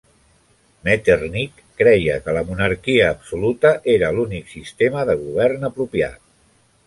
[0.87, 6.19] Metternich creia que la monarquia absoluta era l'únic sistema de govern apropiat.